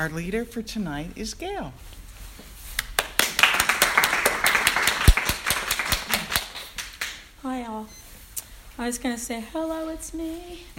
Our 0.00 0.08
leader 0.08 0.46
for 0.46 0.62
tonight 0.62 1.10
is 1.14 1.34
Gail. 1.34 1.74
Hi, 7.42 7.64
all. 7.64 7.86
I 8.78 8.86
was 8.86 8.96
going 8.96 9.14
to 9.14 9.20
say, 9.20 9.44
hello, 9.52 9.90
it's 9.90 10.14
me. 10.14 10.64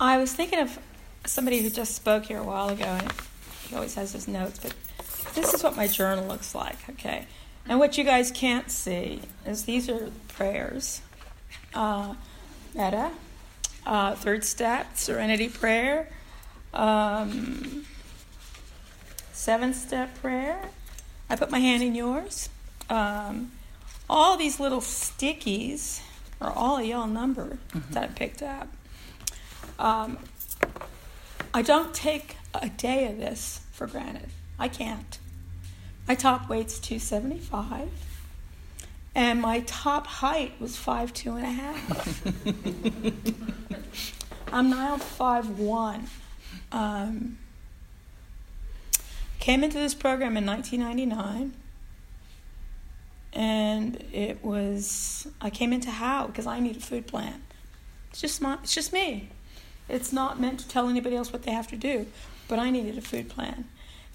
I 0.00 0.16
was 0.16 0.32
thinking 0.32 0.60
of 0.60 0.78
somebody 1.26 1.60
who 1.60 1.68
just 1.68 1.94
spoke 1.94 2.24
here 2.24 2.38
a 2.38 2.42
while 2.42 2.70
ago, 2.70 2.84
and 2.84 3.12
he 3.68 3.74
always 3.74 3.96
has 3.96 4.14
his 4.14 4.26
notes, 4.26 4.58
but 4.58 4.74
this 5.34 5.52
is 5.52 5.62
what 5.62 5.76
my 5.76 5.86
journal 5.86 6.26
looks 6.26 6.54
like, 6.54 6.88
okay? 6.88 7.26
And 7.68 7.78
what 7.78 7.98
you 7.98 8.04
guys 8.04 8.30
can't 8.30 8.70
see 8.70 9.20
is 9.44 9.64
these 9.64 9.90
are 9.90 10.10
prayers. 10.28 11.02
Uh, 11.74 12.14
metta, 12.74 13.10
uh, 13.86 14.14
third 14.14 14.44
step, 14.44 14.96
serenity 14.96 15.48
prayer, 15.48 16.08
um, 16.74 17.84
seventh 19.32 19.76
step 19.76 20.20
prayer. 20.20 20.60
I 21.30 21.36
put 21.36 21.50
my 21.50 21.58
hand 21.58 21.82
in 21.82 21.94
yours. 21.94 22.48
Um, 22.90 23.52
all 24.08 24.36
these 24.36 24.60
little 24.60 24.80
stickies 24.80 26.00
are 26.40 26.52
all 26.52 26.76
a 26.76 26.82
yellow 26.82 27.06
number 27.06 27.58
mm-hmm. 27.72 27.92
that 27.92 28.04
I 28.04 28.06
picked 28.08 28.42
up. 28.42 28.68
Um, 29.78 30.18
I 31.52 31.62
don't 31.62 31.94
take 31.94 32.36
a 32.54 32.68
day 32.68 33.10
of 33.10 33.18
this 33.18 33.60
for 33.72 33.86
granted. 33.86 34.28
I 34.58 34.68
can't. 34.68 35.18
My 36.08 36.14
top 36.14 36.48
weight's 36.48 36.78
275, 36.78 37.88
and 39.14 39.40
my 39.40 39.60
top 39.60 40.06
height 40.06 40.52
was 40.60 40.76
five 40.76 41.12
two 41.12 41.34
and 41.36 41.44
a 41.44 41.50
half. 41.50 42.22
I'm 44.56 44.70
now 44.70 44.96
five 44.96 45.58
one. 45.58 46.06
Um, 46.72 47.36
came 49.38 49.62
into 49.62 49.76
this 49.76 49.92
program 49.92 50.34
in 50.34 50.46
1999 50.46 51.52
and 53.34 54.02
it 54.14 54.42
was 54.42 55.26
I 55.42 55.50
came 55.50 55.74
into 55.74 55.90
HOW 55.90 56.28
because 56.28 56.46
I 56.46 56.58
need 56.60 56.78
a 56.78 56.80
food 56.80 57.06
plan. 57.06 57.42
It's 58.10 58.22
just 58.22 58.40
my, 58.40 58.54
it's 58.62 58.74
just 58.74 58.94
me. 58.94 59.28
It's 59.90 60.10
not 60.10 60.40
meant 60.40 60.60
to 60.60 60.68
tell 60.68 60.88
anybody 60.88 61.16
else 61.16 61.34
what 61.34 61.42
they 61.42 61.52
have 61.52 61.68
to 61.68 61.76
do, 61.76 62.06
but 62.48 62.58
I 62.58 62.70
needed 62.70 62.96
a 62.96 63.02
food 63.02 63.28
plan. 63.28 63.66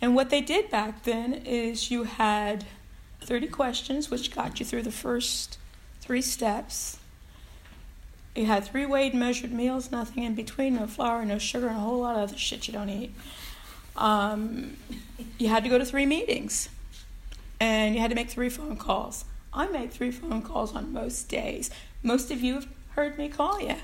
And 0.02 0.16
what 0.16 0.32
they 0.32 0.42
did 0.42 0.72
back 0.72 1.04
then 1.04 1.36
is 1.36 1.92
you 1.92 2.06
had 2.06 2.66
30 3.22 3.46
questions, 3.50 4.10
which 4.10 4.34
got 4.34 4.60
you 4.60 4.66
through 4.66 4.82
the 4.82 4.92
first 4.92 5.60
three 6.00 6.24
steps. 6.24 6.98
You 8.36 8.46
had 8.46 8.64
three 8.64 8.86
weighed 8.86 9.14
measured 9.14 9.52
meals, 9.52 9.92
nothing 9.92 10.24
in 10.24 10.36
between, 10.36 10.76
no 10.76 10.88
flour, 10.88 11.26
no 11.26 11.38
sugar, 11.38 11.68
and 11.68 11.78
a 11.78 11.82
whole 11.82 12.00
lot 12.00 12.16
of 12.16 12.30
other 12.30 12.38
shit 12.38 12.68
you 12.68 12.74
don't 12.74 12.90
eat. 12.90 13.14
Um, 13.98 14.78
you 15.38 15.50
had 15.50 15.64
to 15.64 15.70
go 15.70 15.78
to 15.78 15.86
three 15.86 16.06
meetings 16.06 16.70
and 17.60 17.94
you 17.94 18.02
had 18.02 18.10
to 18.10 18.16
make 18.16 18.30
three 18.30 18.50
phone 18.50 18.78
calls. 18.78 19.26
I 19.54 19.68
make 19.68 19.92
three 19.92 20.12
phone 20.12 20.42
calls 20.42 20.74
on 20.74 20.94
most 20.94 21.28
days. 21.28 21.70
Most 22.04 22.32
of 22.32 22.42
you 22.42 22.56
have 22.56 22.68
heard 22.92 23.18
me 23.18 23.28
call 23.28 23.62
you. 23.62 23.76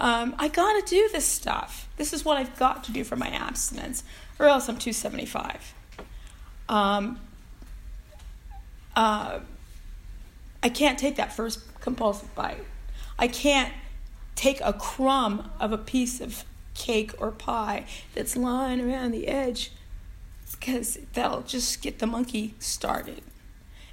Um, 0.00 0.34
I 0.38 0.48
got 0.48 0.84
to 0.84 0.94
do 0.94 1.08
this 1.12 1.24
stuff. 1.24 1.88
This 1.96 2.12
is 2.12 2.24
what 2.24 2.36
I've 2.36 2.58
got 2.58 2.82
to 2.84 2.92
do 2.92 3.04
for 3.04 3.14
my 3.14 3.28
abstinence, 3.28 4.02
or 4.38 4.46
else 4.46 4.68
I'm 4.68 4.76
275. 4.76 5.74
Um, 6.68 7.20
uh, 8.96 9.38
I 10.62 10.68
can't 10.68 10.98
take 10.98 11.16
that 11.16 11.32
first 11.32 11.60
compulsive 11.80 12.34
bite. 12.34 12.64
I 13.18 13.28
can't 13.28 13.72
take 14.44 14.60
a 14.60 14.74
crumb 14.74 15.50
of 15.58 15.72
a 15.72 15.78
piece 15.78 16.20
of 16.20 16.44
cake 16.74 17.12
or 17.18 17.30
pie 17.30 17.86
that's 18.14 18.36
lying 18.36 18.78
around 18.78 19.10
the 19.10 19.26
edge 19.26 19.72
because 20.52 20.98
that'll 21.14 21.40
just 21.40 21.80
get 21.80 21.98
the 21.98 22.06
monkey 22.06 22.54
started. 22.58 23.22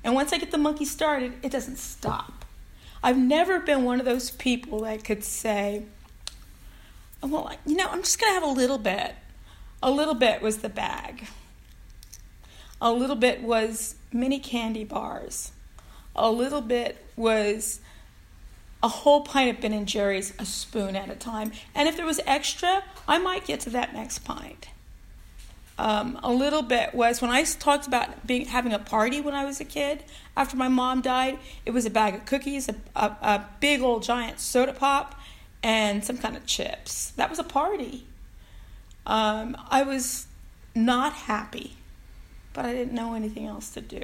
And 0.03 0.13
once 0.13 0.33
I 0.33 0.37
get 0.37 0.51
the 0.51 0.57
monkey 0.57 0.83
started, 0.83 1.35
it 1.41 1.53
doesn't 1.53 1.77
stop. 1.77 2.43
I've 3.01 3.17
never 3.17 3.61
been 3.61 3.85
one 3.85 4.01
of 4.01 4.05
those 4.05 4.29
people 4.29 4.81
that 4.81 5.05
could 5.05 5.23
say, 5.23 5.85
well, 7.21 7.49
you 7.65 7.77
know, 7.77 7.87
I'm 7.89 8.01
just 8.01 8.19
going 8.19 8.31
to 8.31 8.33
have 8.33 8.43
a 8.43 8.53
little 8.53 8.77
bit. 8.77 9.15
A 9.81 9.89
little 9.89 10.15
bit 10.15 10.41
was 10.41 10.57
the 10.57 10.69
bag. 10.69 11.27
A 12.81 12.91
little 12.91 13.15
bit 13.15 13.41
was 13.41 13.95
mini 14.11 14.39
candy 14.39 14.83
bars. 14.83 15.53
A 16.13 16.29
little 16.29 16.61
bit 16.61 17.05
was 17.15 17.79
a 18.83 18.87
whole 18.87 19.21
pint 19.21 19.55
of 19.55 19.61
Ben 19.61 19.73
and 19.73 19.87
Jerry's 19.87 20.33
a 20.39 20.45
spoon 20.45 20.95
at 20.95 21.09
a 21.09 21.15
time. 21.15 21.51
And 21.75 21.87
if 21.87 21.97
there 21.97 22.05
was 22.05 22.19
extra, 22.25 22.83
I 23.07 23.17
might 23.19 23.45
get 23.45 23.59
to 23.61 23.69
that 23.71 23.93
next 23.93 24.19
pint 24.19 24.67
um, 25.81 26.19
a 26.21 26.31
little 26.31 26.61
bit 26.61 26.93
was 26.93 27.23
when 27.23 27.31
I 27.31 27.43
talked 27.43 27.87
about 27.87 28.27
being 28.27 28.45
having 28.45 28.71
a 28.71 28.77
party 28.77 29.19
when 29.19 29.33
I 29.33 29.45
was 29.45 29.59
a 29.59 29.65
kid 29.65 30.03
after 30.37 30.55
my 30.55 30.67
mom 30.67 31.01
died. 31.01 31.39
It 31.65 31.71
was 31.71 31.87
a 31.87 31.89
bag 31.89 32.13
of 32.13 32.25
cookies, 32.25 32.69
a, 32.69 32.75
a, 32.95 33.05
a 33.21 33.45
big 33.59 33.81
old 33.81 34.03
giant 34.03 34.39
soda 34.39 34.73
pop, 34.73 35.19
and 35.63 36.05
some 36.05 36.19
kind 36.19 36.37
of 36.37 36.45
chips. 36.45 37.09
That 37.11 37.31
was 37.31 37.39
a 37.39 37.43
party. 37.43 38.05
Um, 39.07 39.57
I 39.71 39.81
was 39.81 40.27
not 40.75 41.13
happy, 41.13 41.77
but 42.53 42.65
I 42.65 42.73
didn't 42.73 42.93
know 42.93 43.15
anything 43.15 43.47
else 43.47 43.71
to 43.71 43.81
do. 43.81 44.03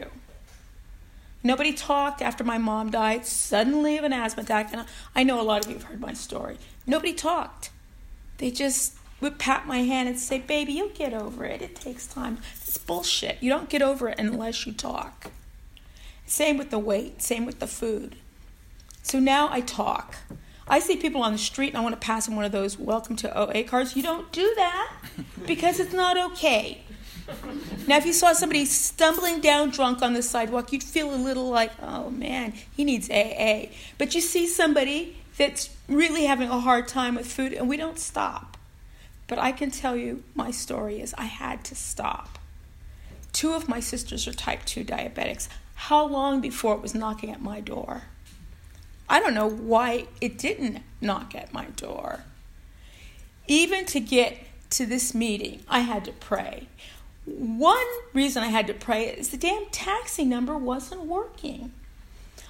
Nobody 1.47 1.72
talked 1.72 2.22
after 2.22 2.44
my 2.44 2.58
mom 2.58 2.91
died 2.91 3.25
suddenly 3.25 3.97
of 3.97 4.03
an 4.03 4.12
asthma 4.12 4.44
attack, 4.44 4.74
and 4.74 4.84
I 5.16 5.24
know 5.24 5.40
a 5.40 5.44
lot 5.44 5.63
of 5.63 5.72
you 5.72 5.78
have 5.78 5.85
heard 5.85 6.02
my 6.02 6.12
story. 6.12 6.58
Nobody 6.85 7.13
talked. 7.13 7.69
They 8.38 8.52
just 8.52 8.96
would 9.22 9.40
pat 9.40 9.66
my 9.66 9.78
hand 9.84 10.09
and 10.09 10.19
say, 10.19 10.40
Baby, 10.40 10.74
you'll 10.74 10.90
get 10.90 11.13
over 11.13 11.46
it. 11.46 11.62
It 11.62 11.74
takes 11.74 12.06
time. 12.06 12.40
It's 12.53 12.78
bullshit. 12.78 13.38
You 13.40 13.50
don't 13.50 13.69
get 13.69 13.81
over 13.81 14.09
it 14.09 14.19
unless 14.19 14.68
you 14.68 14.74
talk. 14.74 15.31
Same 16.25 16.58
with 16.58 16.69
the 16.69 16.80
weight, 16.80 17.22
same 17.22 17.46
with 17.46 17.59
the 17.59 17.68
food. 17.68 18.18
So 19.02 19.18
now 19.18 19.47
I 19.50 19.62
talk. 19.62 20.18
I 20.68 20.79
see 20.79 20.97
people 20.97 21.24
on 21.24 21.31
the 21.31 21.38
street 21.38 21.69
and 21.69 21.78
I 21.78 21.81
want 21.81 21.96
to 21.96 22.06
pass 22.06 22.25
them 22.25 22.35
one 22.35 22.44
of 22.44 22.52
those 22.52 22.78
welcome 22.78 23.16
to 23.16 23.38
OA 23.38 23.64
cards. 23.64 23.96
You 23.96 24.03
don't 24.03 24.29
do 24.34 24.53
that 24.58 24.97
because 25.46 25.79
it's 25.79 25.94
not 25.94 26.18
okay. 26.34 26.84
Now, 27.88 27.96
if 27.96 28.06
you 28.06 28.12
saw 28.12 28.34
somebody 28.34 28.66
stumbling 28.66 29.40
down 29.40 29.70
drunk 29.70 30.02
on 30.02 30.14
the 30.14 30.22
sidewalk, 30.22 30.74
you'd 30.74 30.84
feel 30.84 31.14
a 31.14 31.16
little 31.16 31.50
like, 31.50 31.72
oh 31.81 32.09
man, 32.09 32.53
he 32.75 32.84
needs 32.84 33.09
AA. 33.09 33.72
But 33.98 34.14
you 34.14 34.20
see 34.20 34.46
somebody 34.46 35.18
that's 35.38 35.70
really 35.88 36.26
having 36.26 36.50
a 36.50 36.59
hard 36.59 36.90
time 36.90 37.16
with 37.16 37.31
food, 37.31 37.53
and 37.53 37.70
we 37.70 37.78
don't 37.78 37.97
stop. 37.97 38.58
But 39.28 39.40
I 39.40 39.53
can 39.53 39.72
tell 39.72 39.96
you 39.96 40.24
my 40.36 40.52
story 40.52 41.00
is 41.00 41.16
I 41.18 41.26
had 41.26 41.64
to 41.66 41.76
stop. 41.76 42.38
Two 43.31 43.53
of 43.53 43.70
my 43.70 43.80
sisters 43.80 44.28
are 44.28 44.34
type 44.34 44.66
2 44.66 44.84
diabetics. 44.84 45.47
How 45.76 46.06
long 46.06 46.42
before 46.42 46.76
it 46.76 46.81
was 46.81 46.96
knocking 46.96 47.31
at 47.31 47.42
my 47.42 47.62
door? 47.62 48.03
I 49.08 49.20
don't 49.22 49.34
know 49.34 49.50
why 49.50 50.08
it 50.20 50.38
didn't 50.38 50.80
knock 51.00 51.36
at 51.36 51.53
my 51.53 51.66
door. 51.66 52.24
Even 53.47 53.86
to 53.86 54.02
get 54.02 54.40
to 54.72 54.86
this 54.86 55.14
meeting, 55.14 55.62
I 55.70 55.80
had 55.81 56.03
to 56.06 56.12
pray. 56.12 56.68
One 57.28 57.86
reason 58.14 58.42
I 58.42 58.48
had 58.48 58.68
to 58.68 58.74
pray 58.74 59.08
is 59.08 59.30
the 59.30 59.38
damn 59.38 59.66
taxi 59.66 60.24
number 60.24 60.58
wasn't 60.58 61.04
working. 61.04 61.74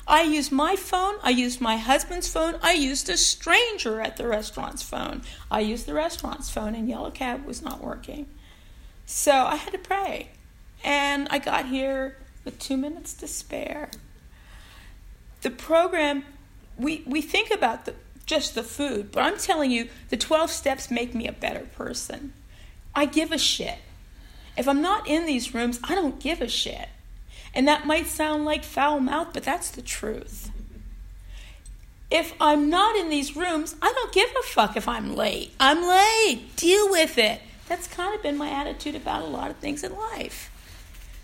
I 0.07 0.21
used 0.21 0.51
my 0.51 0.75
phone, 0.75 1.15
I 1.23 1.31
used 1.31 1.59
my 1.59 1.77
husband's 1.77 2.29
phone, 2.29 2.59
I 2.61 2.73
used 2.73 3.09
a 3.09 3.17
stranger 3.17 3.99
at 3.99 4.17
the 4.17 4.27
restaurant's 4.27 4.83
phone. 4.83 5.23
I 5.49 5.61
used 5.61 5.87
the 5.87 5.95
restaurant's 5.95 6.51
phone, 6.51 6.75
and 6.75 6.87
Yellow 6.87 7.09
Cab 7.09 7.43
was 7.43 7.63
not 7.63 7.83
working. 7.83 8.27
So 9.07 9.31
I 9.31 9.55
had 9.55 9.73
to 9.73 9.79
pray. 9.79 10.29
And 10.83 11.27
I 11.31 11.39
got 11.39 11.65
here 11.65 12.17
with 12.45 12.59
two 12.59 12.77
minutes 12.77 13.13
to 13.15 13.27
spare. 13.27 13.89
The 15.41 15.49
program, 15.49 16.23
we, 16.77 17.03
we 17.07 17.21
think 17.21 17.51
about 17.51 17.85
the, 17.85 17.95
just 18.27 18.53
the 18.53 18.63
food, 18.63 19.11
but 19.11 19.23
I'm 19.23 19.39
telling 19.39 19.71
you, 19.71 19.89
the 20.09 20.17
12 20.17 20.51
steps 20.51 20.91
make 20.91 21.15
me 21.15 21.27
a 21.27 21.33
better 21.33 21.65
person. 21.65 22.33
I 22.93 23.05
give 23.05 23.31
a 23.31 23.39
shit. 23.39 23.79
If 24.57 24.67
I'm 24.67 24.81
not 24.81 25.07
in 25.07 25.25
these 25.25 25.53
rooms, 25.53 25.79
I 25.83 25.93
don't 25.93 26.19
give 26.19 26.41
a 26.41 26.47
shit. 26.47 26.89
And 27.53 27.67
that 27.67 27.85
might 27.85 28.07
sound 28.07 28.43
like 28.43 28.63
foul 28.63 28.99
mouth, 28.99 29.29
but 29.33 29.43
that's 29.43 29.69
the 29.69 29.81
truth. 29.81 30.51
If 32.09 32.33
I'm 32.39 32.69
not 32.69 32.95
in 32.95 33.09
these 33.09 33.35
rooms, 33.35 33.75
I 33.81 33.91
don't 33.93 34.13
give 34.13 34.29
a 34.29 34.43
fuck 34.43 34.75
if 34.75 34.87
I'm 34.87 35.15
late. 35.15 35.53
I'm 35.59 35.83
late. 35.83 36.55
Deal 36.55 36.89
with 36.89 37.17
it. 37.17 37.41
That's 37.67 37.87
kind 37.87 38.15
of 38.15 38.23
been 38.23 38.37
my 38.37 38.49
attitude 38.49 38.95
about 38.95 39.23
a 39.23 39.27
lot 39.27 39.51
of 39.51 39.57
things 39.57 39.83
in 39.83 39.93
life. 39.95 40.49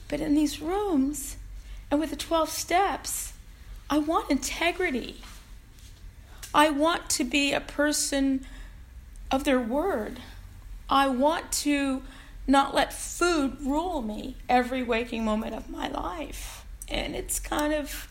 But 0.09 0.19
in 0.19 0.35
these 0.35 0.61
rooms 0.61 1.37
and 1.89 1.99
with 1.99 2.09
the 2.09 2.15
12 2.15 2.49
steps, 2.49 3.33
I 3.89 3.97
want 3.97 4.29
integrity. 4.29 5.21
I 6.53 6.69
want 6.69 7.09
to 7.11 7.23
be 7.23 7.53
a 7.53 7.61
person 7.61 8.45
of 9.31 9.43
their 9.43 9.59
word. 9.59 10.19
I 10.89 11.07
want 11.07 11.51
to 11.63 12.03
not 12.45 12.75
let 12.75 12.93
food 12.93 13.57
rule 13.61 14.01
me 14.01 14.35
every 14.49 14.83
waking 14.83 15.23
moment 15.23 15.55
of 15.55 15.69
my 15.69 15.87
life. 15.87 16.65
And 16.89 17.15
it's 17.15 17.39
kind 17.39 17.73
of 17.73 18.07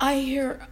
I 0.00 0.16
hear 0.16 0.66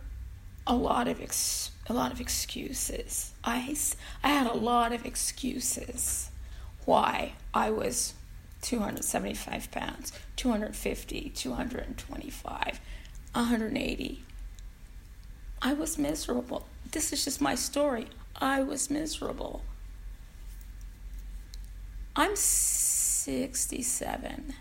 a 0.67 0.75
lot 0.75 1.08
of 1.08 1.20
ex- 1.20 1.70
a 1.87 1.94
lot 1.94 2.12
of 2.12 2.20
excuses. 2.20 3.32
I, 3.43 3.75
I 4.23 4.29
had 4.29 4.47
a 4.47 4.53
lot 4.55 4.93
of 4.93 5.06
excuses 5.06 6.31
why 6.85 7.32
I 7.55 7.70
was 7.70 8.15
275 8.62 9.70
pounds, 9.70 10.12
250, 10.37 11.31
225, 11.31 12.81
180. 13.32 14.23
I 15.61 15.73
was 15.73 15.96
miserable. 15.96 16.67
This 16.90 17.12
is 17.12 17.25
just 17.25 17.40
my 17.40 17.55
story. 17.55 18.08
I 18.37 18.62
was 18.62 18.90
miserable. 18.90 19.62
I'm 22.14 22.37
67 22.37 24.55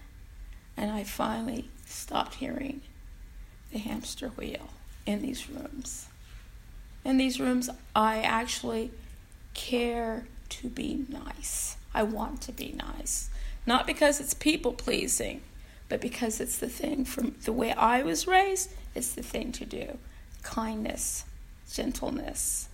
and 0.77 0.91
I 0.91 1.03
finally 1.03 1.69
stopped 1.85 2.35
hearing 2.35 2.81
the 3.71 3.79
hamster 3.79 4.29
wheel 4.29 4.69
in 5.05 5.21
these 5.21 5.49
rooms. 5.49 6.07
In 7.03 7.17
these 7.17 7.39
rooms, 7.39 7.69
I 7.95 8.21
actually 8.21 8.91
care 9.53 10.27
to 10.49 10.69
be 10.69 11.05
nice. 11.09 11.77
I 11.93 12.03
want 12.03 12.41
to 12.43 12.51
be 12.51 12.75
nice. 12.77 13.29
Not 13.65 13.85
because 13.85 14.19
it's 14.19 14.33
people 14.33 14.73
pleasing, 14.73 15.41
but 15.91 15.99
because 15.99 16.39
it's 16.39 16.57
the 16.57 16.69
thing 16.69 17.03
from 17.03 17.35
the 17.43 17.51
way 17.51 17.73
I 17.73 18.01
was 18.01 18.25
raised, 18.25 18.71
it's 18.95 19.13
the 19.13 19.21
thing 19.21 19.51
to 19.51 19.65
do. 19.65 19.97
Kindness, 20.41 21.25
gentleness. 21.69 22.69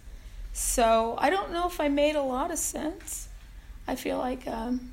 So 0.53 1.15
I 1.17 1.31
don't 1.31 1.51
know 1.51 1.67
if 1.67 1.81
I 1.81 1.87
made 1.87 2.15
a 2.15 2.21
lot 2.21 2.51
of 2.51 2.59
sense. 2.59 3.27
I 3.87 3.95
feel 3.95 4.19
like, 4.19 4.47
um, 4.47 4.91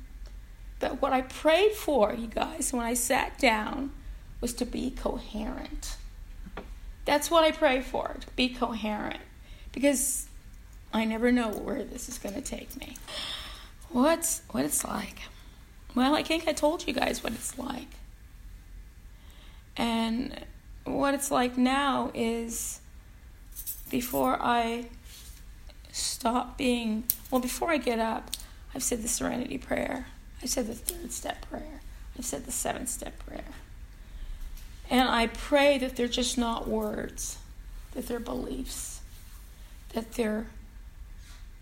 but 0.79 1.03
what 1.03 1.13
I 1.13 1.21
prayed 1.21 1.73
for, 1.73 2.15
you 2.15 2.25
guys, 2.25 2.73
when 2.73 2.81
I 2.81 2.95
sat 2.95 3.37
down, 3.37 3.91
was 4.41 4.53
to 4.53 4.65
be 4.65 4.89
coherent. 4.89 5.95
That's 7.05 7.29
what 7.29 7.43
I 7.43 7.51
pray 7.51 7.79
for, 7.79 8.15
to 8.21 8.27
be 8.35 8.49
coherent. 8.49 9.21
Because 9.71 10.27
I 10.91 11.05
never 11.05 11.31
know 11.31 11.49
where 11.49 11.83
this 11.83 12.09
is 12.09 12.17
going 12.17 12.33
to 12.33 12.41
take 12.41 12.75
me. 12.75 12.95
What's 13.89 14.41
what 14.49 14.65
it's 14.65 14.83
like? 14.83 15.19
Well, 15.93 16.15
I 16.15 16.23
think 16.23 16.47
I 16.47 16.53
told 16.53 16.87
you 16.87 16.93
guys 16.95 17.23
what 17.23 17.33
it's 17.33 17.59
like. 17.59 17.89
And 19.77 20.45
what 20.83 21.13
it's 21.13 21.31
like 21.31 21.57
now 21.57 22.11
is 22.13 22.79
before 23.89 24.37
I 24.41 24.87
stop 25.91 26.57
being, 26.57 27.05
well, 27.31 27.41
before 27.41 27.71
I 27.71 27.77
get 27.77 27.99
up, 27.99 28.31
I've 28.73 28.83
said 28.83 29.01
the 29.01 29.07
serenity 29.07 29.57
prayer. 29.57 30.07
I've 30.41 30.49
said 30.49 30.67
the 30.67 30.75
third 30.75 31.11
step 31.11 31.49
prayer. 31.49 31.81
I've 32.17 32.25
said 32.25 32.45
the 32.45 32.51
seventh 32.51 32.89
step 32.89 33.17
prayer. 33.25 33.43
And 34.89 35.09
I 35.09 35.27
pray 35.27 35.77
that 35.79 35.95
they're 35.95 36.07
just 36.07 36.37
not 36.37 36.67
words, 36.67 37.37
that 37.93 38.07
they're 38.07 38.19
beliefs, 38.19 39.01
that 39.93 40.13
they're 40.13 40.47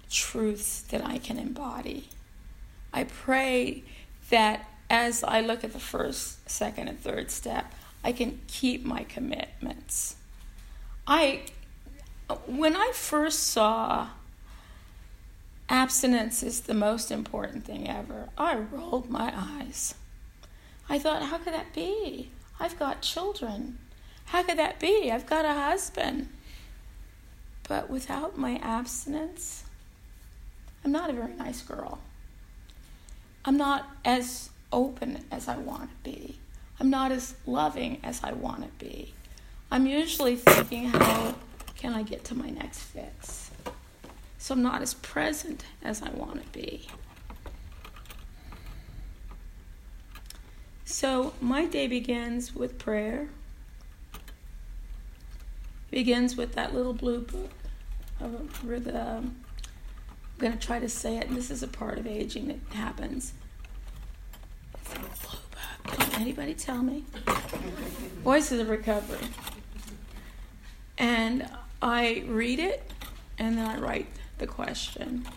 truths 0.09 0.81
that 0.81 1.05
I 1.05 1.17
can 1.17 1.37
embody. 1.39 2.09
I 2.93 3.05
pray 3.05 3.83
that 4.29 4.69
as 4.89 5.23
I 5.23 5.41
look 5.41 5.63
at 5.63 5.73
the 5.73 5.79
first, 5.79 6.47
second, 6.49 6.87
and 6.87 6.99
third 6.99 7.31
step, 7.31 7.73
I 8.03 8.11
can 8.11 8.41
keep 8.47 8.83
my 8.83 9.03
commitments. 9.03 10.15
I, 11.07 11.41
when 12.45 12.75
I 12.75 12.91
first 12.93 13.47
saw 13.47 14.09
abstinence 15.69 16.43
is 16.43 16.61
the 16.61 16.73
most 16.73 17.11
important 17.11 17.65
thing 17.65 17.89
ever, 17.89 18.29
I 18.37 18.55
rolled 18.55 19.09
my 19.09 19.33
eyes. 19.35 19.95
I 20.89 20.99
thought, 20.99 21.23
how 21.23 21.37
could 21.37 21.53
that 21.53 21.73
be? 21.73 22.29
I've 22.59 22.77
got 22.77 23.01
children. 23.01 23.77
How 24.25 24.43
could 24.43 24.57
that 24.57 24.79
be? 24.79 25.11
I've 25.11 25.25
got 25.25 25.45
a 25.45 25.53
husband. 25.53 26.29
But 27.67 27.89
without 27.89 28.37
my 28.37 28.57
abstinence, 28.57 29.63
I'm 30.83 30.91
not 30.91 31.09
a 31.09 31.13
very 31.13 31.33
nice 31.33 31.61
girl. 31.61 31.99
I'm 33.45 33.57
not 33.57 33.89
as 34.03 34.49
open 34.71 35.23
as 35.31 35.47
I 35.47 35.57
want 35.57 35.89
to 35.89 36.11
be. 36.11 36.39
I'm 36.79 36.89
not 36.89 37.11
as 37.11 37.35
loving 37.45 37.99
as 38.03 38.23
I 38.23 38.33
want 38.33 38.63
to 38.63 38.85
be. 38.85 39.13
I'm 39.71 39.85
usually 39.85 40.35
thinking, 40.35 40.85
how 40.85 41.35
can 41.75 41.93
I 41.93 42.03
get 42.03 42.23
to 42.25 42.35
my 42.35 42.49
next 42.49 42.79
fix? 42.79 43.51
So 44.37 44.53
I'm 44.53 44.61
not 44.61 44.81
as 44.81 44.93
present 44.95 45.63
as 45.83 46.01
I 46.01 46.09
want 46.09 46.41
to 46.43 46.59
be. 46.59 46.87
So 50.85 51.33
my 51.41 51.65
day 51.65 51.87
begins 51.87 52.53
with 52.53 52.77
prayer. 52.77 53.29
It 55.91 55.91
begins 55.91 56.35
with 56.35 56.53
that 56.53 56.73
little 56.73 56.93
blue 56.93 57.21
book. 57.21 57.49
Uh, 58.21 58.25
Over 58.63 58.79
the, 58.79 58.99
I'm 58.99 59.35
going 60.37 60.53
to 60.53 60.59
try 60.59 60.79
to 60.79 60.89
say 60.89 61.17
it, 61.17 61.33
this 61.33 61.49
is 61.49 61.63
a 61.63 61.67
part 61.67 61.97
of 61.97 62.05
aging 62.05 62.47
that 62.47 62.59
happens. 62.75 63.33
Anybody 66.15 66.53
tell 66.53 66.81
me? 66.81 67.03
Voices 68.23 68.59
of 68.59 68.69
Recovery. 68.69 69.27
And 70.97 71.49
I 71.81 72.23
read 72.27 72.59
it, 72.59 72.89
and 73.37 73.57
then 73.57 73.65
I 73.65 73.77
write 73.79 74.07
the 74.37 74.47
question. 74.47 75.27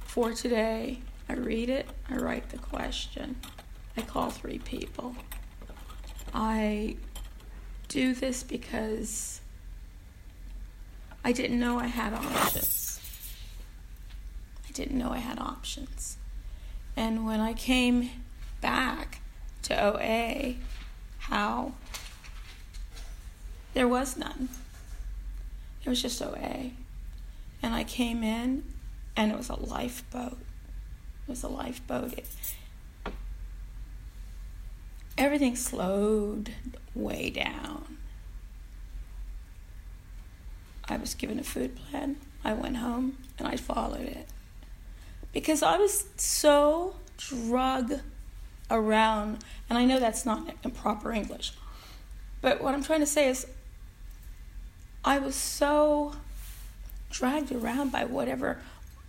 For 0.00 0.32
today, 0.32 1.00
I 1.28 1.34
read 1.34 1.68
it, 1.68 1.88
I 2.08 2.16
write 2.16 2.50
the 2.50 2.58
question. 2.58 3.36
I 3.96 4.02
call 4.02 4.30
three 4.30 4.58
people. 4.58 5.16
I 6.32 6.96
do 7.88 8.14
this 8.14 8.42
because 8.42 9.40
I 11.24 11.32
didn't 11.32 11.58
know 11.58 11.78
I 11.78 11.86
had 11.86 12.14
options. 12.14 13.00
I 14.68 14.72
didn't 14.72 14.98
know 14.98 15.10
I 15.10 15.18
had 15.18 15.38
options. 15.38 16.16
And 16.96 17.26
when 17.26 17.40
I 17.40 17.52
came 17.52 18.10
back 18.60 19.20
to 19.66 19.84
OA, 19.84 20.54
HOW? 21.18 21.72
There 23.74 23.88
was 23.88 24.16
none. 24.16 24.48
It 25.84 25.88
was 25.88 26.00
just 26.00 26.22
OA. 26.22 26.70
And 27.62 27.74
I 27.74 27.84
came 27.84 28.22
in, 28.22 28.64
and 29.16 29.32
it 29.32 29.36
was 29.36 29.48
a 29.48 29.54
lifeboat. 29.54 30.38
It 31.26 31.30
was 31.30 31.42
a 31.42 31.48
lifeboat. 31.48 32.12
It, 32.14 32.26
everything 35.18 35.56
slowed 35.56 36.52
way 36.94 37.30
down. 37.30 37.98
I 40.88 40.96
was 40.96 41.14
given 41.14 41.40
a 41.40 41.44
food 41.44 41.76
plan. 41.76 42.16
I 42.44 42.52
went 42.52 42.76
home 42.76 43.18
and 43.38 43.48
I 43.48 43.56
followed 43.56 44.06
it. 44.06 44.28
Because 45.32 45.62
I 45.62 45.76
was 45.78 46.06
so 46.16 46.94
drug 47.16 48.00
around, 48.70 49.44
and 49.68 49.78
I 49.78 49.84
know 49.84 49.98
that's 49.98 50.26
not 50.26 50.48
in 50.62 50.70
proper 50.70 51.12
English, 51.12 51.52
but 52.40 52.62
what 52.62 52.74
I'm 52.74 52.82
trying 52.82 53.00
to 53.00 53.06
say 53.06 53.28
is 53.28 53.46
I 55.04 55.18
was 55.18 55.34
so 55.34 56.14
dragged 57.10 57.52
around 57.52 57.92
by 57.92 58.04
whatever 58.04 58.58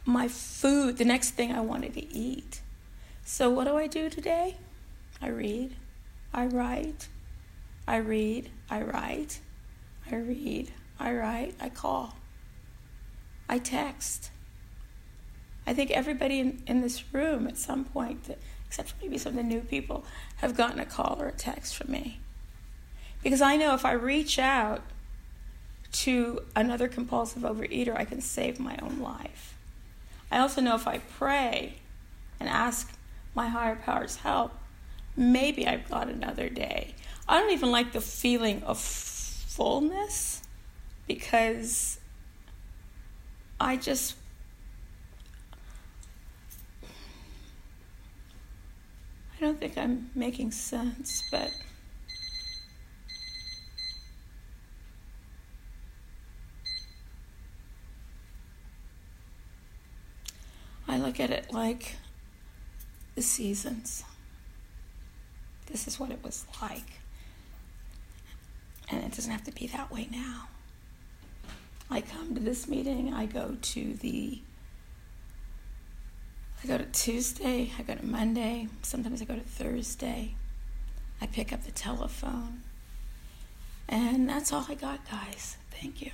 my 0.05 0.27
food, 0.27 0.97
the 0.97 1.05
next 1.05 1.31
thing 1.31 1.51
I 1.51 1.59
wanted 1.59 1.93
to 1.95 2.13
eat. 2.13 2.61
So, 3.25 3.49
what 3.49 3.65
do 3.65 3.75
I 3.75 3.87
do 3.87 4.09
today? 4.09 4.55
I 5.21 5.29
read. 5.29 5.75
I 6.33 6.45
write, 6.45 7.07
I 7.87 7.97
read, 7.97 8.49
I 8.69 8.81
write, 8.81 9.39
I 10.11 10.15
read, 10.15 10.71
I 10.99 11.13
write, 11.13 11.55
I 11.59 11.69
call, 11.69 12.15
I 13.49 13.59
text. 13.59 14.29
I 15.65 15.73
think 15.73 15.91
everybody 15.91 16.39
in, 16.39 16.61
in 16.67 16.81
this 16.81 17.03
room 17.13 17.47
at 17.47 17.57
some 17.57 17.85
point, 17.85 18.29
except 18.67 18.93
maybe 19.01 19.17
some 19.17 19.31
of 19.31 19.37
the 19.37 19.43
new 19.43 19.61
people, 19.61 20.05
have 20.37 20.55
gotten 20.55 20.79
a 20.79 20.85
call 20.85 21.17
or 21.19 21.27
a 21.27 21.31
text 21.31 21.75
from 21.75 21.91
me. 21.91 22.19
Because 23.23 23.41
I 23.41 23.55
know 23.57 23.73
if 23.73 23.85
I 23.85 23.93
reach 23.93 24.37
out 24.37 24.81
to 25.91 26.41
another 26.55 26.87
compulsive 26.87 27.43
overeater, 27.43 27.97
I 27.97 28.05
can 28.05 28.21
save 28.21 28.59
my 28.59 28.77
own 28.81 28.99
life. 28.99 29.57
I 30.31 30.39
also 30.39 30.61
know 30.61 30.75
if 30.75 30.87
I 30.87 30.99
pray 30.99 31.75
and 32.39 32.49
ask 32.49 32.93
my 33.33 33.47
higher 33.47 33.75
powers 33.75 34.17
help, 34.17 34.51
maybe 35.15 35.67
I've 35.67 35.89
got 35.89 36.09
another 36.09 36.49
day. 36.49 36.93
I 37.27 37.39
don't 37.39 37.51
even 37.51 37.71
like 37.71 37.93
the 37.93 38.01
feeling 38.01 38.63
of 38.63 38.77
fullness 38.77 40.41
because 41.07 41.99
I 43.59 43.77
just 43.77 44.15
I 49.37 49.39
don't 49.39 49.59
think 49.59 49.77
I'm 49.77 50.09
making 50.15 50.49
sense, 50.51 51.23
but 51.29 51.51
I 60.87 60.97
look 60.97 61.19
at 61.19 61.29
it 61.29 61.53
like 61.53 61.97
the 63.13 63.21
seasons. 63.21 64.03
This 65.67 65.87
is 65.87 65.99
what 65.99 66.09
it 66.09 66.23
was 66.23 66.45
like. 66.59 66.99
And 68.89 69.03
it 69.03 69.11
doesn't 69.11 69.31
have 69.31 69.43
to 69.43 69.51
be 69.51 69.67
that 69.67 69.91
way 69.91 70.07
now. 70.11 70.47
I 71.91 72.01
come 72.01 72.33
to 72.33 72.41
this 72.41 72.67
meeting, 72.67 73.13
I 73.13 73.27
go 73.27 73.57
to 73.61 73.93
the 73.93 74.41
I 76.63 76.67
go 76.67 76.77
to 76.77 76.85
Tuesday, 76.85 77.71
I 77.77 77.83
go 77.83 77.95
to 77.95 78.05
Monday, 78.05 78.67
sometimes 78.81 79.21
I 79.21 79.25
go 79.25 79.35
to 79.35 79.41
Thursday. 79.41 80.35
I 81.21 81.27
pick 81.27 81.51
up 81.53 81.63
the 81.63 81.71
telephone. 81.71 82.61
And 83.87 84.27
that's 84.27 84.51
all 84.51 84.65
I 84.67 84.75
got, 84.75 85.09
guys. 85.09 85.57
Thank 85.71 86.01
you. 86.01 86.11